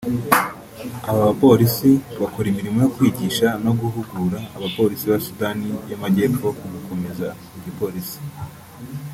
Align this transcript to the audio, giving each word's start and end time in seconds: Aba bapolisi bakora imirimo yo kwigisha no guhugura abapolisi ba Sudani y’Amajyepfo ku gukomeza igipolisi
Aba 1.09 1.21
bapolisi 1.29 1.91
bakora 2.21 2.47
imirimo 2.49 2.77
yo 2.85 2.91
kwigisha 2.95 3.47
no 3.65 3.71
guhugura 3.79 4.39
abapolisi 4.57 5.05
ba 5.11 5.17
Sudani 5.25 5.69
y’Amajyepfo 5.89 6.47
ku 6.57 6.65
gukomeza 6.73 7.27
igipolisi 7.57 8.19